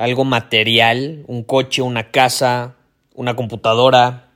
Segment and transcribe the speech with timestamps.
[0.00, 2.76] Algo material, un coche, una casa,
[3.14, 4.30] una computadora,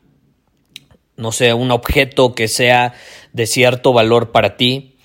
[1.16, 2.92] no sé, un objeto que sea
[3.32, 4.98] de cierto valor para ti.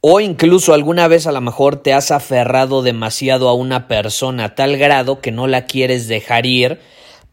[0.00, 4.54] O incluso alguna vez a lo mejor te has aferrado demasiado a una persona a
[4.54, 6.78] tal grado que no la quieres dejar ir,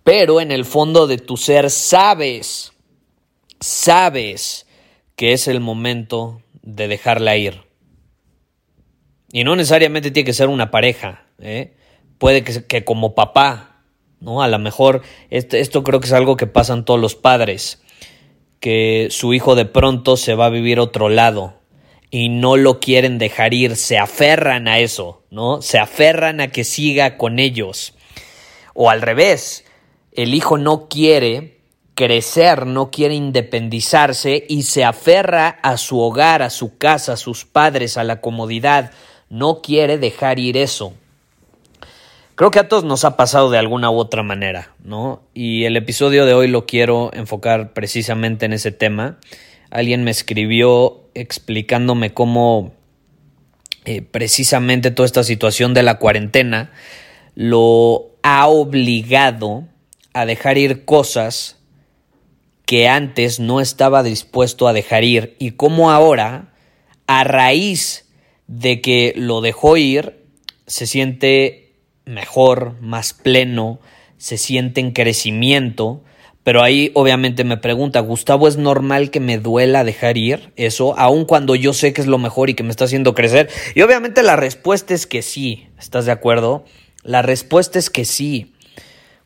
[0.03, 2.73] pero en el fondo de tu ser sabes,
[3.59, 4.65] sabes
[5.15, 7.61] que es el momento de dejarla ir.
[9.31, 11.75] Y no necesariamente tiene que ser una pareja, ¿eh?
[12.23, 13.81] Puede que, como papá,
[14.21, 14.41] ¿no?
[14.41, 17.81] A lo mejor esto, esto creo que es algo que pasan todos los padres,
[18.61, 21.55] que su hijo de pronto se va a vivir otro lado
[22.11, 25.61] y no lo quieren dejar ir, se aferran a eso, ¿no?
[25.61, 27.93] Se aferran a que siga con ellos.
[28.73, 29.65] O al revés,
[30.13, 31.59] el hijo no quiere
[31.93, 37.43] crecer, no quiere independizarse y se aferra a su hogar, a su casa, a sus
[37.43, 38.91] padres, a la comodidad,
[39.27, 40.93] no quiere dejar ir eso.
[42.35, 45.21] Creo que a todos nos ha pasado de alguna u otra manera, ¿no?
[45.35, 49.19] Y el episodio de hoy lo quiero enfocar precisamente en ese tema.
[49.69, 52.73] Alguien me escribió explicándome cómo
[53.85, 56.71] eh, precisamente toda esta situación de la cuarentena
[57.35, 59.65] lo ha obligado
[60.13, 61.59] a dejar ir cosas
[62.65, 66.53] que antes no estaba dispuesto a dejar ir y cómo ahora,
[67.05, 68.09] a raíz
[68.47, 70.23] de que lo dejó ir,
[70.65, 71.62] se siente
[72.05, 73.79] mejor, más pleno,
[74.17, 76.01] se siente en crecimiento,
[76.43, 81.25] pero ahí obviamente me pregunta, Gustavo, ¿es normal que me duela dejar ir eso, aun
[81.25, 83.49] cuando yo sé que es lo mejor y que me está haciendo crecer?
[83.75, 86.65] Y obviamente la respuesta es que sí, ¿estás de acuerdo?
[87.03, 88.53] La respuesta es que sí.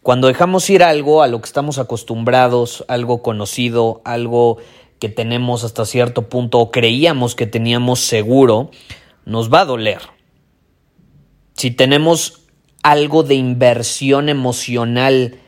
[0.03, 4.57] Cuando dejamos ir algo a lo que estamos acostumbrados, algo conocido, algo
[4.99, 8.71] que tenemos hasta cierto punto o creíamos que teníamos seguro,
[9.25, 10.01] nos va a doler.
[11.53, 12.47] Si tenemos
[12.83, 15.39] algo de inversión emocional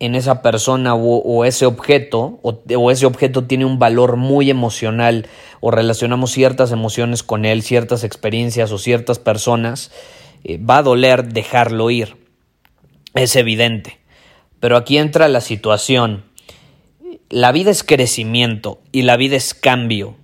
[0.00, 5.26] en esa persona o, ese objeto, o, ese objeto tiene un valor muy emocional,
[5.60, 9.90] o relacionamos ciertas emociones con él, ciertas experiencias o ciertas personas,
[10.44, 12.16] eh, va a doler dejarlo ir.
[13.14, 13.98] Es evidente.
[14.60, 16.24] Pero aquí entra la situación.
[17.28, 20.16] La vida es crecimiento y la vida es cambio.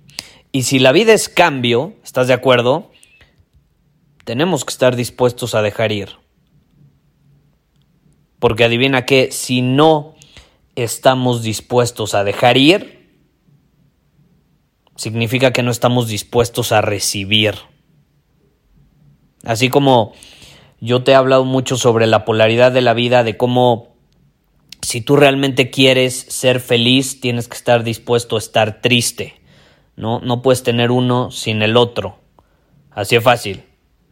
[0.51, 2.91] Y si la vida es cambio, ¿estás de acuerdo?
[4.23, 6.24] Tenemos que estar dispuestos a dejar ir.
[8.45, 10.13] Porque adivina que si no
[10.75, 13.09] estamos dispuestos a dejar ir,
[14.95, 17.55] significa que no estamos dispuestos a recibir.
[19.43, 20.13] Así como
[20.79, 23.95] yo te he hablado mucho sobre la polaridad de la vida, de cómo
[24.83, 29.41] si tú realmente quieres ser feliz, tienes que estar dispuesto a estar triste.
[29.95, 30.19] ¿no?
[30.19, 32.19] No puedes tener uno sin el otro.
[32.91, 33.63] Así es fácil.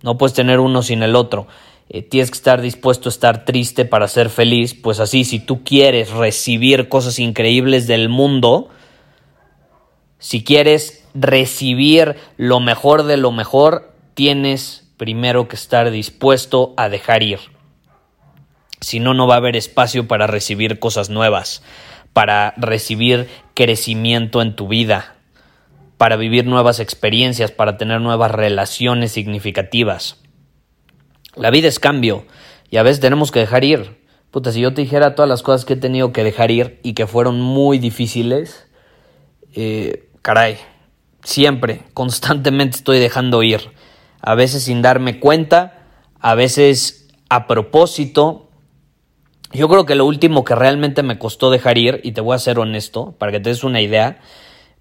[0.02, 1.46] No puedes tener uno sin el otro.
[1.90, 4.74] Eh, tienes que estar dispuesto a estar triste para ser feliz.
[4.74, 8.70] Pues así, si tú quieres recibir cosas increíbles del mundo,
[10.20, 17.24] si quieres recibir lo mejor de lo mejor, tienes primero que estar dispuesto a dejar
[17.24, 17.40] ir.
[18.80, 21.64] Si no, no va a haber espacio para recibir cosas nuevas,
[22.14, 25.16] para recibir crecimiento en tu vida,
[25.98, 30.23] para vivir nuevas experiencias, para tener nuevas relaciones significativas.
[31.36, 32.26] La vida es cambio
[32.70, 34.04] y a veces tenemos que dejar ir.
[34.30, 36.94] Puta, si yo te dijera todas las cosas que he tenido que dejar ir y
[36.94, 38.68] que fueron muy difíciles,
[39.54, 40.58] eh, caray,
[41.24, 43.72] siempre, constantemente estoy dejando ir.
[44.22, 45.88] A veces sin darme cuenta,
[46.20, 48.50] a veces a propósito.
[49.52, 52.40] Yo creo que lo último que realmente me costó dejar ir, y te voy a
[52.40, 54.20] ser honesto, para que te des una idea,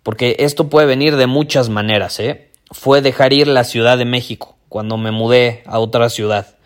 [0.03, 2.51] porque esto puede venir de muchas maneras, ¿eh?
[2.71, 6.57] Fue dejar ir la Ciudad de México cuando me mudé a otra ciudad.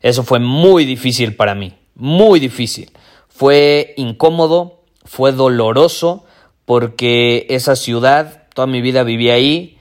[0.00, 2.90] Eso fue muy difícil para mí, muy difícil.
[3.28, 6.24] Fue incómodo, fue doloroso,
[6.64, 9.78] porque esa ciudad, toda mi vida viví ahí,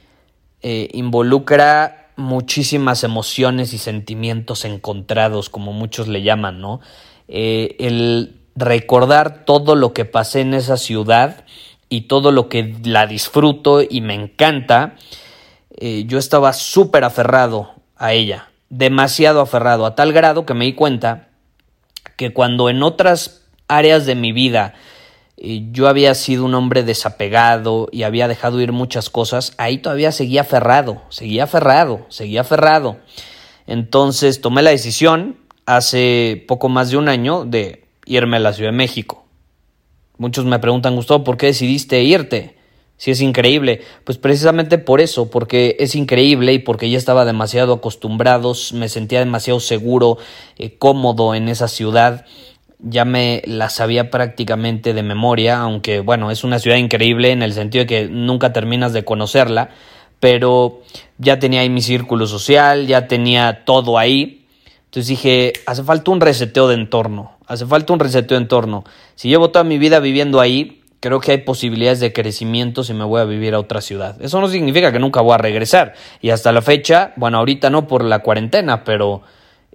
[0.62, 6.82] eh, involucra muchísimas emociones y sentimientos encontrados, como muchos le llaman, ¿no?
[7.30, 11.46] Eh, el recordar todo lo que pasé en esa ciudad
[11.88, 14.98] y todo lo que la disfruto y me encanta,
[15.82, 20.74] eh, yo estaba súper aferrado a ella, demasiado aferrado, a tal grado que me di
[20.74, 21.30] cuenta
[22.18, 24.74] que cuando en otras áreas de mi vida
[25.38, 30.12] eh, yo había sido un hombre desapegado y había dejado ir muchas cosas, ahí todavía
[30.12, 32.98] seguía aferrado, seguía aferrado, seguía aferrado.
[33.66, 38.72] Entonces tomé la decisión hace poco más de un año de irme a la Ciudad
[38.72, 39.26] de México.
[40.18, 42.59] Muchos me preguntan, Gustavo, ¿por qué decidiste irte?
[43.00, 43.82] Si es increíble.
[44.04, 49.20] Pues precisamente por eso, porque es increíble y porque ya estaba demasiado acostumbrado, me sentía
[49.20, 50.18] demasiado seguro,
[50.58, 52.26] eh, cómodo en esa ciudad
[52.80, 57.54] ya me la sabía prácticamente de memoria, aunque bueno, es una ciudad increíble en el
[57.54, 59.70] sentido de que nunca terminas de conocerla,
[60.20, 60.82] pero
[61.18, 64.46] ya tenía ahí mi círculo social, ya tenía todo ahí.
[64.86, 68.86] Entonces dije, hace falta un reseteo de entorno, hace falta un reseteo de entorno.
[69.16, 73.04] Si llevo toda mi vida viviendo ahí, creo que hay posibilidades de crecimiento si me
[73.04, 74.22] voy a vivir a otra ciudad.
[74.22, 75.94] Eso no significa que nunca voy a regresar.
[76.22, 79.22] Y hasta la fecha, bueno, ahorita no por la cuarentena, pero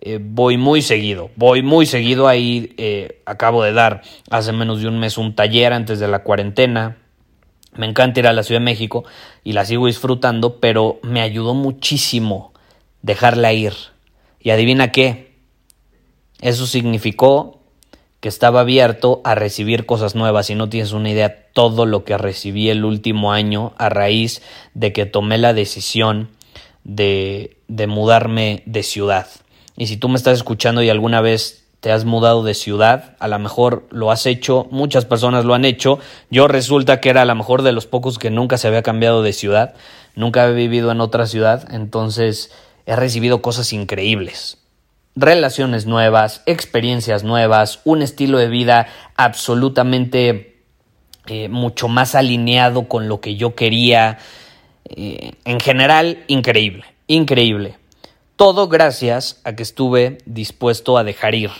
[0.01, 4.89] eh, voy muy seguido, voy muy seguido ahí, eh, acabo de dar hace menos de
[4.89, 6.99] un mes un taller antes de la cuarentena,
[7.77, 9.05] me encanta ir a la Ciudad de México
[9.43, 12.53] y la sigo disfrutando, pero me ayudó muchísimo
[13.03, 13.73] dejarla ir.
[14.41, 15.35] Y adivina qué,
[16.41, 17.64] eso significó
[18.25, 22.17] que estaba abierto a recibir cosas nuevas y no tienes una idea todo lo que
[22.17, 24.41] recibí el último año a raíz
[24.73, 26.31] de que tomé la decisión
[26.85, 29.27] de, de mudarme de ciudad.
[29.77, 33.29] Y si tú me estás escuchando y alguna vez te has mudado de ciudad, a
[33.29, 35.99] lo mejor lo has hecho, muchas personas lo han hecho,
[36.31, 39.23] yo resulta que era a lo mejor de los pocos que nunca se había cambiado
[39.23, 39.75] de ciudad,
[40.15, 42.51] nunca he vivido en otra ciudad, entonces
[42.87, 44.64] he recibido cosas increíbles.
[45.17, 50.63] Relaciones nuevas, experiencias nuevas, un estilo de vida absolutamente
[51.27, 54.19] eh, mucho más alineado con lo que yo quería.
[54.85, 57.79] Eh, en general, increíble, increíble.
[58.37, 61.51] Todo gracias a que estuve dispuesto a dejar ir.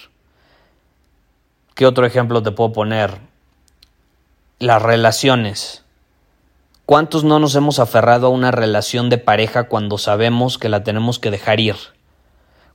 [1.75, 3.19] ¿Qué otro ejemplo te puedo poner?
[4.59, 5.85] Las relaciones.
[6.87, 11.19] ¿Cuántos no nos hemos aferrado a una relación de pareja cuando sabemos que la tenemos
[11.19, 11.77] que dejar ir?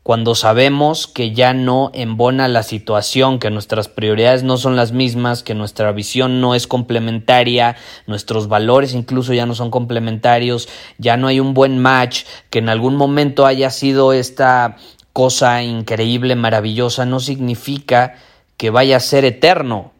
[0.03, 5.43] Cuando sabemos que ya no embona la situación, que nuestras prioridades no son las mismas,
[5.43, 7.75] que nuestra visión no es complementaria,
[8.07, 12.69] nuestros valores incluso ya no son complementarios, ya no hay un buen match, que en
[12.69, 14.77] algún momento haya sido esta
[15.11, 18.15] cosa increíble, maravillosa, no significa
[18.55, 19.91] que vaya a ser eterno.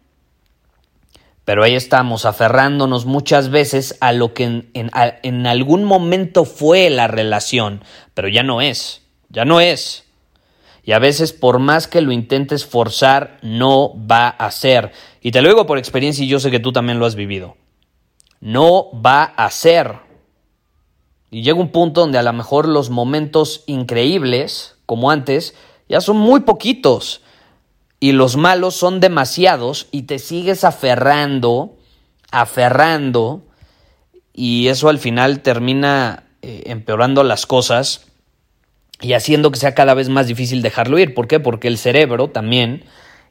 [1.44, 7.84] Pero ahí estamos, aferrándonos muchas veces a lo que en, algún momento fue la relación,
[8.14, 10.06] pero ya no es ya no es.
[10.84, 14.92] Y a veces por más que lo intentes forzar, no va a ser.
[15.22, 17.58] Y te lo digo por experiencia y yo sé que tú también lo has vivido.
[18.42, 19.98] No va a ser.
[21.30, 25.54] Y llega un punto donde a lo mejor los momentos increíbles, como antes,
[25.88, 27.22] ya son muy poquitos.
[28.00, 31.76] Y los malos son demasiados y te sigues aferrando,
[32.32, 33.44] aferrando.
[34.34, 38.09] Y eso al final termina eh, empeorando las cosas
[39.02, 41.14] y haciendo que sea cada vez más difícil dejarlo ir.
[41.14, 41.40] ¿Por qué?
[41.40, 42.84] Porque el cerebro también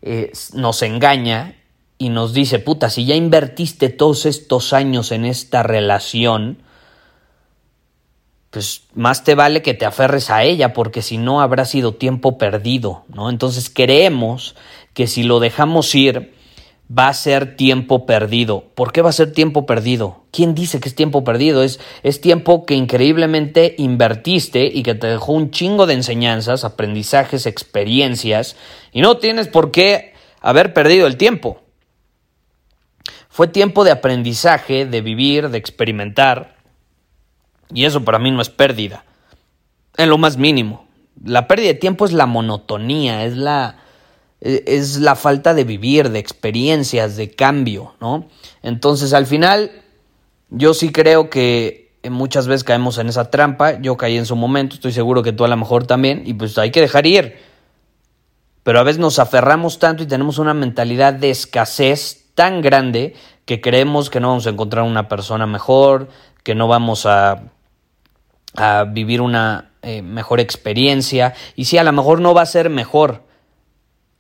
[0.03, 1.57] eh, nos engaña
[1.99, 6.59] y nos dice, puta, si ya invertiste todos estos años en esta relación,
[8.51, 12.39] pues más te vale que te aferres a ella, porque si no habrá sido tiempo
[12.39, 13.29] perdido, ¿no?
[13.29, 14.55] Entonces creemos
[14.95, 16.33] que si lo dejamos ir,
[16.97, 18.65] va a ser tiempo perdido.
[18.75, 20.25] ¿Por qué va a ser tiempo perdido?
[20.39, 21.65] ¿Quién dice que es tiempo perdido?
[21.65, 27.45] Es, es tiempo que increíblemente invertiste y que te dejó un chingo de enseñanzas, aprendizajes,
[27.45, 28.55] experiencias,
[28.93, 31.61] y no tienes por qué haber perdido el tiempo.
[33.29, 36.55] Fue tiempo de aprendizaje, de vivir, de experimentar,
[37.75, 39.05] y eso para mí no es pérdida,
[39.97, 40.87] en lo más mínimo.
[41.25, 43.79] La pérdida de tiempo es la monotonía, es la,
[44.41, 48.29] e, es la falta de vivir, de experiencias, de cambio, ¿no?
[48.63, 49.73] Entonces al final
[50.51, 54.75] yo sí creo que muchas veces caemos en esa trampa, yo caí en su momento,
[54.75, 57.37] estoy seguro que tú a lo mejor también, y pues hay que dejar ir.
[58.63, 63.15] Pero a veces nos aferramos tanto y tenemos una mentalidad de escasez tan grande
[63.47, 66.09] que creemos que no vamos a encontrar una persona mejor,
[66.43, 67.45] que no vamos a,
[68.89, 71.35] vivir una eh, mejor experiencia.
[71.57, 73.23] Y sí, a lo mejor no va a ser mejor,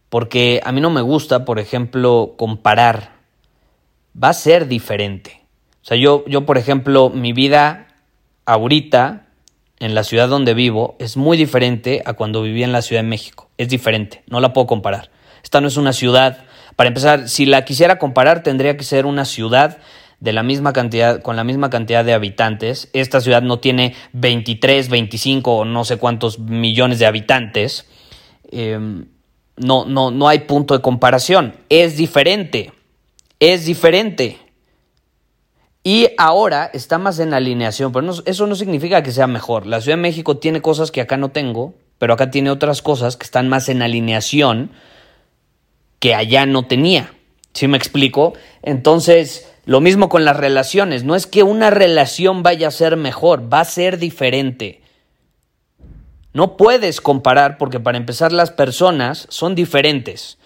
[0.08, 3.16] porque a mí no me gusta, por ejemplo, comparar.
[4.20, 5.38] Va a ser diferente.
[5.88, 7.87] Sea, yo, yo por ejemplo, mi vida
[8.45, 9.25] ahorita
[9.80, 13.09] en la ciudad donde vivo es muy diferente a cuando vivía en la Ciudad de
[13.09, 13.49] México.
[13.57, 15.11] Es diferente, no la puedo comparar.
[15.42, 16.45] Esta no es una ciudad,
[16.76, 19.78] para empezar, si la quisiera comparar tendría que ser una ciudad
[20.21, 22.90] de la misma cantidad, con la misma cantidad de habitantes.
[22.92, 27.87] Esta ciudad no tiene 23, 25 o no sé cuántos millones de habitantes.
[28.50, 29.07] Em,
[29.57, 31.54] no, no, no hay punto de comparación.
[31.71, 32.75] Es diferente.
[33.40, 34.48] Es diferente.
[35.85, 39.66] Y ahora está más en alineación, pero eso no significa que sea mejor.
[39.66, 43.16] La Ciudad de México tiene cosas que acá no tengo, pero acá tiene otras cosas
[43.16, 44.70] que están más en alineación
[45.99, 47.14] que allá no tenía.
[47.54, 48.35] ¿Sí me explico?
[48.62, 51.04] Entonces, lo mismo con las relaciones.
[51.04, 54.82] No es que una relación vaya a ser mejor, va a ser diferente.
[56.32, 60.38] No puedes comparar porque para empezar las personas son diferentes.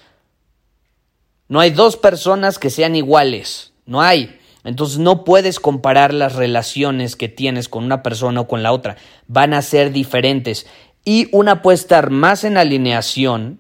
[1.48, 3.74] No hay dos personas que sean iguales.
[3.84, 4.40] No hay.
[4.64, 8.96] Entonces no puedes comparar las relaciones que tienes con una persona o con la otra.
[9.26, 10.66] Van a ser diferentes.
[11.04, 13.58] Y una puede estar más en alineación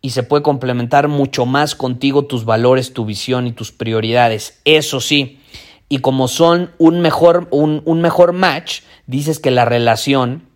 [0.00, 4.60] y se puede complementar mucho más contigo tus valores, tu visión y tus prioridades.
[4.64, 5.40] Eso sí.
[5.88, 10.48] Y como son un mejor, un, mejor match, dices que la relación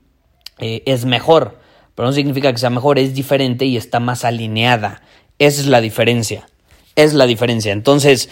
[0.58, 1.58] eh, es mejor.
[1.94, 5.02] Pero no significa que sea mejor, es diferente y está más alineada.
[5.38, 6.48] Esa es la diferencia.
[6.96, 7.72] Es la diferencia.
[7.72, 8.28] Entonces,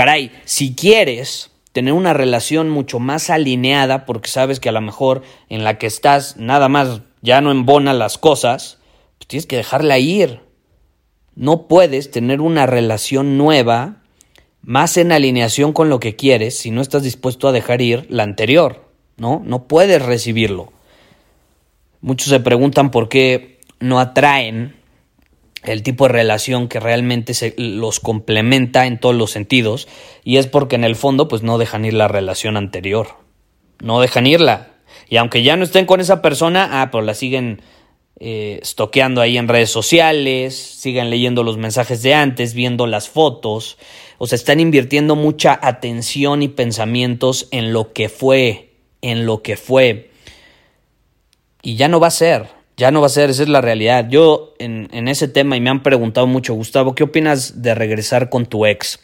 [0.00, 5.20] caray, si quieres tener una relación mucho más alineada, porque sabes que a lo mejor
[5.50, 8.78] en la que estás nada más ya no embona las cosas,
[9.18, 10.40] pues tienes que dejarla ir.
[11.34, 13.96] No puedes tener una relación nueva
[14.62, 18.22] más en alineación con lo que quieres si no estás dispuesto a dejar ir la
[18.22, 18.88] anterior,
[19.18, 19.42] ¿no?
[19.44, 20.72] No puedes recibirlo.
[22.00, 24.79] Muchos se preguntan por qué no atraen
[25.64, 29.88] el tipo de relación que realmente se los complementa en todos los sentidos
[30.24, 33.08] y es porque en el fondo pues no dejan ir la relación anterior.
[33.82, 34.70] No dejan irla.
[35.08, 37.62] Y aunque ya no estén con esa persona ah pues la siguen
[38.18, 38.60] eh,
[39.18, 43.76] ahí en redes sociales siguen leyendo los mensajes de antes viendo las fotos.
[44.18, 48.70] O sea están invirtiendo mucha atención y pensamientos en lo que fue
[49.02, 50.10] en lo que fue.
[51.62, 54.08] Y ya no va a ser ya no va a ser, esa es la realidad.
[54.08, 58.46] Yo en, ese tema, y me han preguntado mucho, Gustavo, ¿qué opinas de regresar con
[58.46, 59.00] tu ex?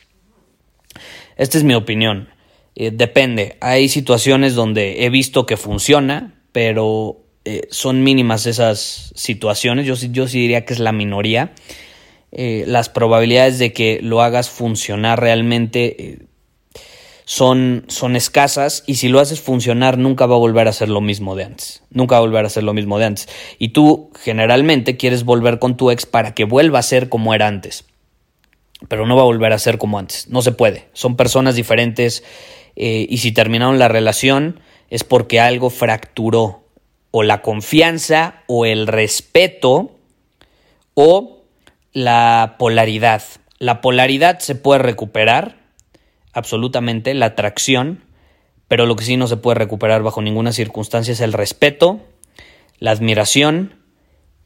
[1.36, 2.30] Esta es mi opinión.
[2.74, 3.58] Eh, depende.
[3.60, 9.84] Hay situaciones donde he visto que funciona, pero eh, son mínimas esas situaciones.
[9.84, 11.52] Yo, yo sí diría que es la minoría.
[12.32, 16.25] Eh, las probabilidades de que lo hagas funcionar realmente
[17.28, 21.00] son, son escasas y si lo haces funcionar nunca va a volver a ser lo
[21.00, 21.82] mismo de antes.
[21.90, 23.28] Nunca va a volver a ser lo mismo de antes.
[23.58, 27.48] Y tú generalmente quieres volver con tu ex para que vuelva a ser como era
[27.48, 27.84] antes.
[28.86, 30.28] Pero no va a volver a ser como antes.
[30.28, 30.86] No se puede.
[30.92, 32.22] Son personas diferentes
[32.76, 36.62] eh, y si terminaron la relación es porque algo fracturó
[37.10, 39.96] o la confianza o el respeto
[40.94, 41.42] o
[41.92, 43.24] la polaridad.
[43.58, 45.55] La polaridad se puede recuperar
[46.36, 48.04] absolutamente la atracción,
[48.68, 52.00] pero lo que sí no se puede recuperar bajo ninguna circunstancia es el respeto,
[52.78, 53.74] la admiración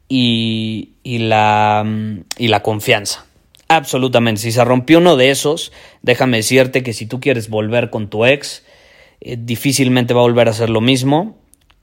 [0.07, 1.85] y, la,
[2.37, 3.25] y la confianza.
[3.67, 4.41] Absolutamente.
[4.41, 8.25] Si se rompió uno de esos, déjame decirte que si tú quieres volver con tu
[8.25, 8.63] ex,
[9.19, 11.37] eh, difícilmente va a volver a ser lo mismo.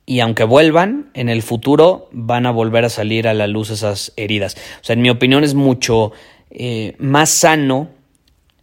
[0.07, 4.11] Y aunque vuelvan, en el futuro van a volver a salir a la luz esas
[4.15, 4.57] heridas.
[4.81, 6.13] O sea, en mi opinión es mucho
[6.49, 7.98] eh, más sano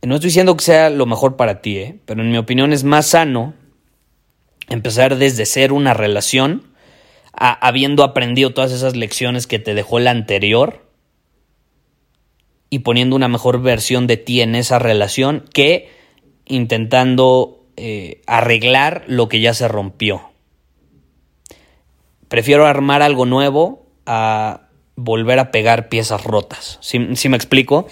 [0.07, 1.99] no estoy diciendo que sea lo mejor para ti, ¿eh?
[2.05, 3.55] pero en mi opinión es más sano
[4.69, 6.63] empezar desde ser una relación,
[7.33, 10.87] habiendo aprendido todas esas lecciones que te dejó la anterior
[12.71, 15.91] y poniendo una mejor versión de ti en esa relación que
[16.47, 20.31] intentando eh, arreglar lo que ya se rompió.
[22.29, 26.79] Prefiero armar algo nuevo a volver a pegar piezas rotas.
[26.81, 27.89] ¿Sí, ¿sí me explico?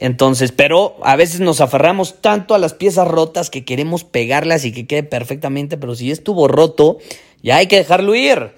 [0.00, 4.72] Entonces, pero a veces nos aferramos tanto a las piezas rotas que queremos pegarlas y
[4.72, 6.98] que quede perfectamente, pero si estuvo roto,
[7.42, 8.52] ya hay que dejarlo ir.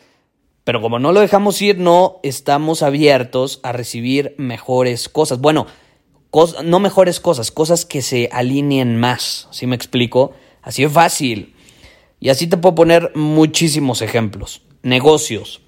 [0.64, 5.40] Pero como no lo dejamos ir, no estamos abiertos a recibir mejores cosas.
[5.40, 5.66] Bueno,
[6.62, 9.48] no mejores cosas, cosas que se alineen más.
[9.50, 10.32] ¿Sí me explico?
[10.62, 11.54] Así es fácil.
[12.20, 14.62] Y así te puedo poner muchísimos ejemplos.
[14.82, 15.62] Negocios.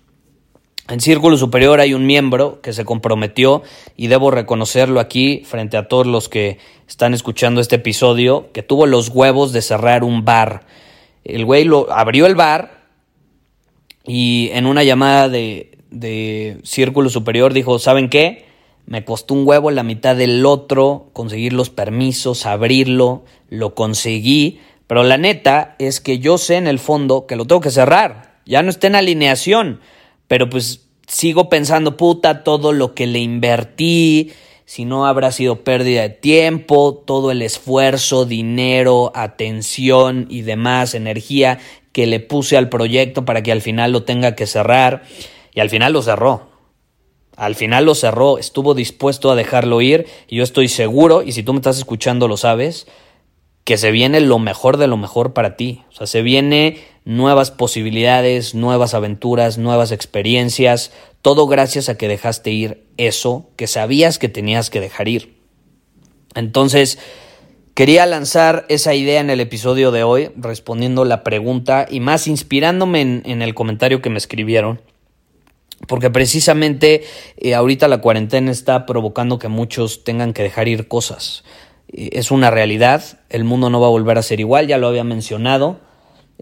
[0.89, 3.63] En Círculo Superior hay un miembro que se comprometió
[3.97, 6.59] y debo reconocerlo aquí frente a todos los que
[6.89, 10.67] están escuchando este episodio, que tuvo los huevos de cerrar un bar.
[11.25, 12.83] El güey lo abrió el bar,
[14.05, 18.47] y en una llamada de, de Círculo Superior dijo, ¿saben qué?
[18.87, 25.05] Me costó un huevo la mitad del otro, conseguir los permisos, abrirlo, lo conseguí, pero
[25.05, 28.63] la neta es que yo sé en el fondo que lo tengo que cerrar, ya
[28.63, 29.81] no está en alineación,
[30.33, 34.33] pero pues sigo pensando, puta, todo lo que le invertí,
[34.65, 41.59] si no habrá sido pérdida de tiempo, todo el esfuerzo, dinero, atención y demás, energía
[41.93, 45.03] que le puse al proyecto para que al final lo tenga que cerrar.
[45.53, 46.49] Y al final lo cerró.
[47.37, 51.43] Al final lo cerró, estuvo dispuesto a dejarlo ir y yo estoy seguro, y si
[51.43, 52.87] tú me estás escuchando lo sabes,
[53.65, 55.83] que se viene lo mejor de lo mejor para ti.
[55.91, 62.51] O sea, se viene nuevas posibilidades, nuevas aventuras, nuevas experiencias, todo gracias a que dejaste
[62.51, 65.35] ir eso que sabías que tenías que dejar ir.
[66.35, 66.99] Entonces,
[67.75, 73.23] quería lanzar esa idea en el episodio de hoy, respondiendo la pregunta y más inspirándome
[73.25, 74.81] en, el comentario que me escribieron.
[75.89, 77.03] Porque precisamente
[77.37, 81.43] eh, ahorita la cuarentena está provocando que muchos tengan que dejar ir cosas.
[81.89, 84.87] Eh, es una realidad, el mundo no va a volver a ser igual, ya lo
[84.87, 85.81] había mencionado.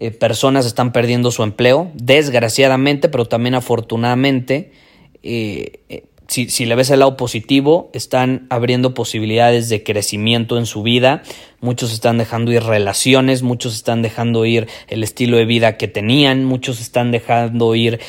[0.01, 4.71] Eh, personas están perdiendo su empleo, desgraciadamente, pero también afortunadamente.
[5.21, 11.21] Si, si, le ves el lado positivo, están abriendo posibilidades de crecimiento en su vida,
[11.59, 16.45] muchos están dejando ir relaciones, muchos están dejando ir el estilo de vida que tenían,
[16.45, 17.99] muchos están dejando ir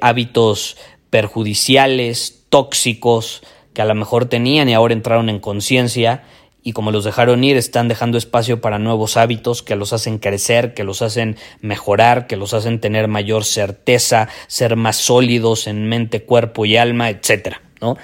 [0.00, 0.76] hábitos
[1.08, 3.42] perjudiciales, tóxicos,
[3.74, 6.22] que a lo mejor tenían y ahora entraron en conciencia
[6.62, 10.74] y como los dejaron ir, están dejando espacio para nuevos hábitos que los hacen crecer,
[10.74, 16.24] que los hacen mejorar, que los hacen tener mayor certeza, ser más sólidos en mente,
[16.24, 17.96] cuerpo y alma, etcétera, ¿no?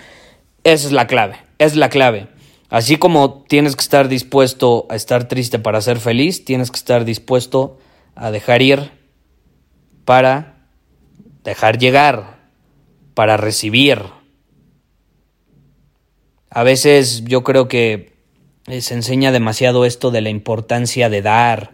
[0.65, 2.29] Esa es la clave, es la clave.
[2.69, 7.05] Así como tienes que estar dispuesto a estar triste para ser feliz, tienes que estar
[7.05, 7.79] dispuesto
[8.15, 8.91] a dejar ir
[10.05, 10.57] para
[11.45, 12.49] dejar llegar,
[13.15, 14.03] para recibir.
[16.51, 18.16] A veces yo creo que
[18.67, 21.73] se enseña demasiado esto de la importancia de dar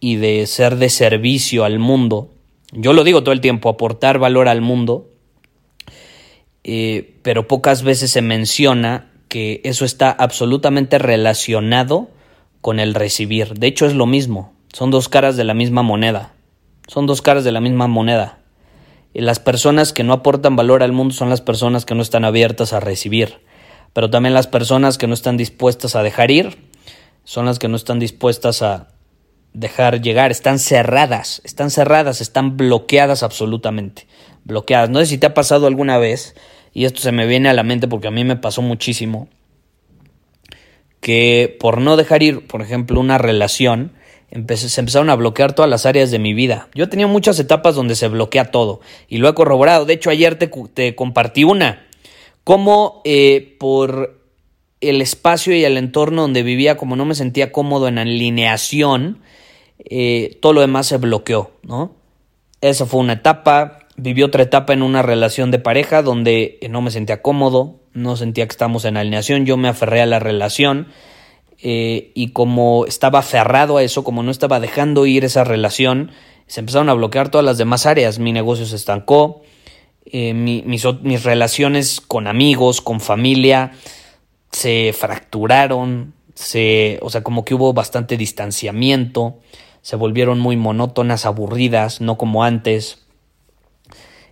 [0.00, 2.30] y de ser de servicio al mundo.
[2.72, 5.08] Yo lo digo todo el tiempo, aportar valor al mundo,
[6.64, 12.10] eh, pero pocas veces se menciona que eso está absolutamente relacionado
[12.60, 13.54] con el recibir.
[13.54, 16.34] De hecho es lo mismo, son dos caras de la misma moneda,
[16.88, 18.40] son dos caras de la misma moneda.
[19.14, 22.24] Y las personas que no aportan valor al mundo son las personas que no están
[22.24, 23.38] abiertas a recibir
[23.96, 26.58] pero también las personas que no están dispuestas a dejar ir
[27.24, 28.88] son las que no están dispuestas a
[29.54, 34.06] dejar llegar, están cerradas, están cerradas, están bloqueadas absolutamente,
[34.44, 34.90] bloqueadas.
[34.90, 36.34] No sé si te ha pasado alguna vez,
[36.74, 39.30] y esto se me viene a la mente porque a mí me pasó muchísimo,
[41.00, 43.94] que por no dejar ir, por ejemplo, una relación,
[44.30, 46.68] se empezaron a bloquear todas las áreas de mi vida.
[46.74, 49.86] Yo tenía muchas etapas donde se bloquea todo, y lo he corroborado.
[49.86, 51.85] De hecho, ayer te compartí una
[52.46, 54.20] cómo eh, por
[54.80, 59.18] el espacio y el entorno donde vivía, como no me sentía cómodo en alineación,
[59.80, 61.96] eh, todo lo demás se bloqueó, ¿no?
[62.60, 63.80] Esa fue una etapa.
[63.96, 68.46] Viví otra etapa en una relación de pareja donde no me sentía cómodo, no sentía
[68.46, 70.86] que estábamos en alineación, yo me aferré a la relación
[71.60, 76.12] eh, y como estaba aferrado a eso, como no estaba dejando ir esa relación,
[76.46, 79.42] se empezaron a bloquear todas las demás áreas, mi negocio se estancó,
[80.06, 83.72] eh, mis, mis relaciones con amigos, con familia,
[84.52, 89.40] se fracturaron, se, o sea, como que hubo bastante distanciamiento,
[89.82, 93.06] se volvieron muy monótonas, aburridas, no como antes.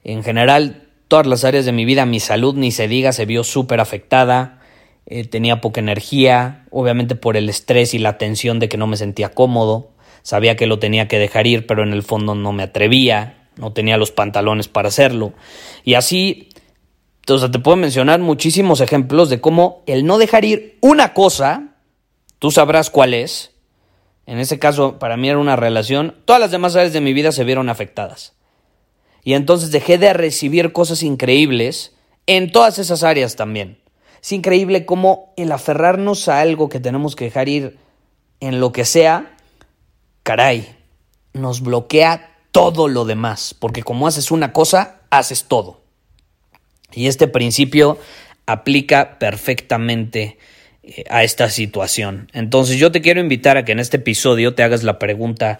[0.04, 3.44] En general, todas las áreas de mi vida, mi salud, ni se diga, se vio
[3.44, 4.60] súper afectada,
[5.06, 8.96] eh, tenía poca energía, obviamente por el estrés y la tensión de que no me
[8.96, 9.90] sentía cómodo,
[10.22, 13.72] sabía que lo tenía que dejar ir, pero en el fondo no me atrevía, no
[13.72, 15.32] tenía los pantalones para hacerlo.
[15.84, 16.48] Y así,
[17.28, 21.74] o sea, te puedo mencionar muchísimos ejemplos de cómo el no dejar ir una cosa,
[22.38, 23.52] tú sabrás cuál es.
[24.26, 27.32] En ese caso, para mí era una relación, todas las demás áreas de mi vida
[27.32, 28.34] se vieron afectadas.
[29.22, 31.94] Y entonces dejé de recibir cosas increíbles
[32.26, 33.78] en todas esas áreas también.
[34.22, 37.78] Es increíble cómo el aferrarnos a algo que tenemos que dejar ir
[38.40, 39.36] en lo que sea,
[40.22, 40.74] caray,
[41.34, 45.82] nos bloquea todo lo demás, porque como haces una cosa, haces todo.
[46.92, 47.98] Y este principio
[48.46, 50.38] aplica perfectamente
[50.84, 52.30] eh, a esta situación.
[52.32, 55.58] Entonces yo te quiero invitar a que en este episodio te hagas la pregunta,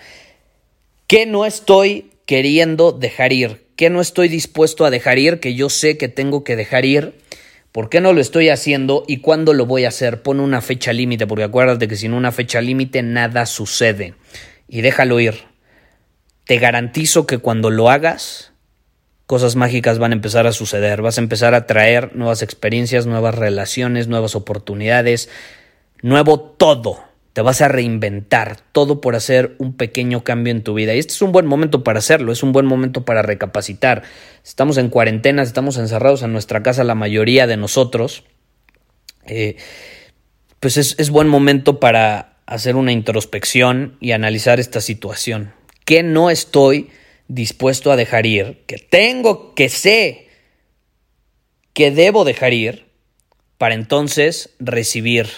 [1.08, 3.66] ¿qué no estoy queriendo dejar ir?
[3.74, 5.40] ¿Qué no estoy dispuesto a dejar ir?
[5.40, 7.18] Que yo sé que tengo que dejar ir.
[7.72, 10.22] ¿Por qué no lo estoy haciendo y cuándo lo voy a hacer?
[10.22, 14.14] Pon una fecha límite, porque acuérdate que sin una fecha límite nada sucede.
[14.68, 15.53] Y déjalo ir
[16.44, 18.52] te garantizo que cuando lo hagas
[19.26, 23.34] cosas mágicas van a empezar a suceder, vas a empezar a traer nuevas experiencias, nuevas
[23.34, 25.30] relaciones, nuevas oportunidades,
[26.02, 27.02] nuevo todo.
[27.32, 30.94] Te vas a reinventar, todo por hacer un pequeño cambio en tu vida.
[30.94, 34.02] Y este es un buen momento para hacerlo, es un buen momento para recapacitar.
[34.44, 38.22] Estamos en cuarentena, estamos encerrados en nuestra casa la mayoría de nosotros.
[39.26, 39.56] Eh,
[40.60, 45.52] pues es, es buen momento para hacer una introspección y analizar esta situación.
[45.84, 46.90] ¿Qué no estoy
[47.28, 48.62] dispuesto a dejar ir?
[48.66, 50.28] ¿Que tengo, que sé
[51.72, 52.86] que debo dejar ir
[53.58, 55.28] para entonces recibir?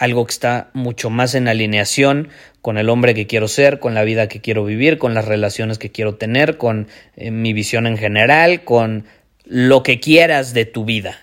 [0.00, 2.30] algo que está mucho más en alineación
[2.62, 5.78] con el hombre que quiero ser, con la vida que quiero vivir, con las relaciones
[5.78, 9.04] que quiero tener, con eh, mi visión en general, con
[9.44, 11.20] lo que quieras de tu vida.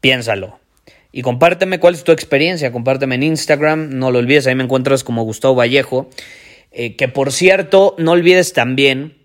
[0.00, 0.58] Piénsalo.
[1.12, 5.04] Y compárteme cuál es tu experiencia, compárteme en Instagram, no lo olvides, ahí me encuentras
[5.04, 6.10] como Gustavo Vallejo,
[6.72, 9.18] eh, que por cierto, no olvides también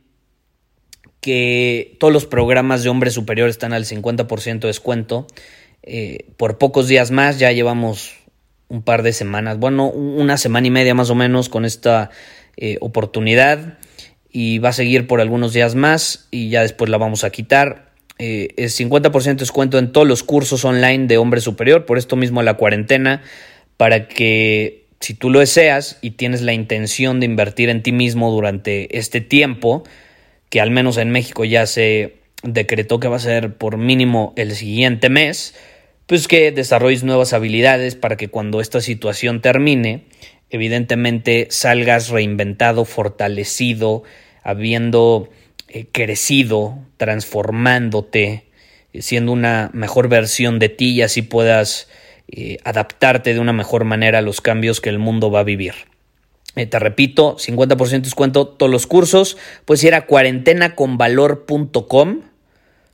[1.21, 5.27] que todos los programas de hombre superior están al 50% de descuento.
[5.83, 8.15] Eh, por pocos días más, ya llevamos
[8.69, 12.09] un par de semanas, bueno, una semana y media más o menos con esta
[12.57, 13.77] eh, oportunidad
[14.29, 17.93] y va a seguir por algunos días más y ya después la vamos a quitar.
[18.19, 22.41] Eh, es 50% descuento en todos los cursos online de hombre superior, por esto mismo
[22.41, 23.21] la cuarentena,
[23.77, 28.31] para que si tú lo deseas y tienes la intención de invertir en ti mismo
[28.31, 29.83] durante este tiempo,
[30.49, 34.55] que al menos en México ya se decretó que va a ser por mínimo el
[34.55, 35.55] siguiente mes,
[36.05, 40.05] pues que desarrolles nuevas habilidades para que cuando esta situación termine,
[40.49, 44.03] evidentemente salgas reinventado, fortalecido,
[44.41, 45.29] habiendo
[45.67, 48.45] eh, crecido, transformándote,
[48.93, 51.89] siendo una mejor versión de ti y así puedas
[52.29, 55.73] eh, adaptarte de una mejor manera a los cambios que el mundo va a vivir.
[56.55, 59.37] te repito, 50% descuento todos los cursos.
[59.65, 62.21] Puedes ir a cuarentenaconvalor.com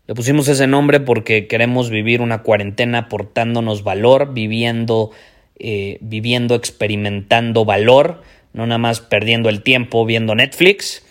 [0.06, 5.12] le pusimos ese nombre porque queremos vivir una cuarentena aportándonos valor, viviendo,
[5.58, 11.06] eh, viviendo, experimentando valor, no nada más perdiendo el tiempo viendo Netflix.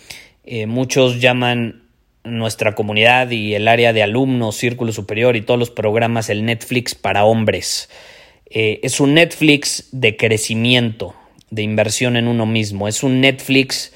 [0.44, 1.81] Eh, muchos llaman
[2.24, 6.94] nuestra comunidad y el área de alumnos, círculo superior y todos los programas el Netflix
[6.94, 7.88] para hombres.
[8.48, 11.14] Eh, es un Netflix de crecimiento,
[11.50, 12.86] de inversión en uno mismo.
[12.86, 13.92] Es un Netflix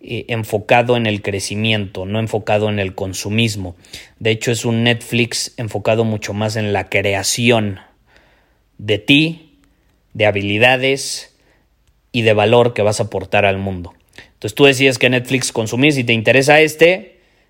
[0.00, 3.74] eh, enfocado en el crecimiento, no enfocado en el consumismo.
[4.18, 7.80] De hecho, es un Netflix enfocado mucho más en la creación
[8.78, 9.58] de ti,
[10.12, 11.36] de habilidades
[12.12, 13.94] y de valor que vas a aportar al mundo.
[14.34, 17.13] Entonces tú decides que Netflix consumís y te interesa este,